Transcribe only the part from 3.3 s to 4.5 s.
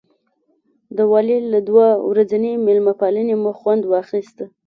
مو خوند واخیست.